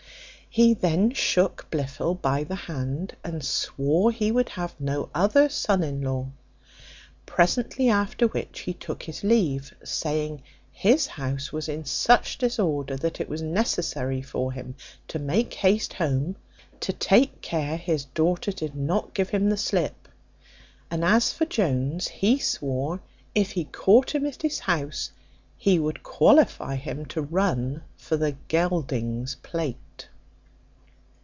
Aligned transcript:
He 0.53 0.73
then 0.73 1.11
shook 1.13 1.65
Blifil 1.71 2.13
by 2.15 2.43
the 2.43 2.55
hand, 2.55 3.15
and 3.23 3.41
swore 3.41 4.11
he 4.11 4.33
would 4.33 4.49
have 4.49 4.75
no 4.81 5.07
other 5.15 5.47
son 5.47 5.81
in 5.81 6.01
law. 6.01 6.27
Presently 7.25 7.87
after 7.87 8.27
which 8.27 8.59
he 8.59 8.73
took 8.73 9.03
his 9.03 9.23
leave; 9.23 9.73
saying 9.85 10.43
his 10.73 11.07
house 11.07 11.53
was 11.53 11.69
in 11.69 11.85
such 11.85 12.37
disorder 12.37 12.97
that 12.97 13.21
it 13.21 13.29
was 13.29 13.41
necessary 13.41 14.21
for 14.21 14.51
him 14.51 14.75
to 15.07 15.17
make 15.19 15.53
haste 15.53 15.93
home, 15.93 16.35
to 16.81 16.91
take 16.91 17.39
care 17.39 17.77
his 17.77 18.03
daughter 18.03 18.51
did 18.51 18.75
not 18.75 19.13
give 19.13 19.29
him 19.29 19.49
the 19.49 19.55
slip; 19.55 20.09
and 20.89 21.05
as 21.05 21.31
for 21.31 21.45
Jones, 21.45 22.09
he 22.09 22.37
swore 22.37 22.99
if 23.33 23.51
he 23.53 23.63
caught 23.63 24.13
him 24.13 24.25
at 24.25 24.41
his 24.41 24.59
house, 24.59 25.11
he 25.57 25.79
would 25.79 26.03
qualify 26.03 26.75
him 26.75 27.05
to 27.05 27.21
run 27.21 27.83
for 27.95 28.17
the 28.17 28.35
geldings' 28.49 29.35
plate. 29.43 29.77